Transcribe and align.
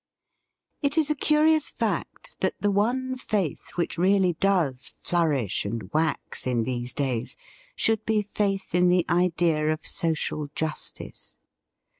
It 0.81 0.97
is 0.97 1.11
a 1.11 1.15
curious 1.15 1.69
fact 1.69 2.35
that 2.39 2.55
the 2.59 2.71
one 2.71 3.15
faith 3.17 3.69
which 3.75 3.99
really 3.99 4.33
does 4.33 4.95
flourish 4.99 5.63
and 5.63 5.93
wax 5.93 6.47
in 6.47 6.63
THE 6.63 6.65
FEAST 6.65 6.65
OF 6.65 6.65
ST 6.65 6.65
FRIEND 6.65 6.65
these 6.65 6.93
days 6.95 7.37
should 7.75 8.05
be 8.07 8.21
faith 8.23 8.73
in 8.73 8.89
the 8.89 9.05
idea 9.07 9.71
of 9.71 9.85
social 9.85 10.47
justice. 10.55 11.37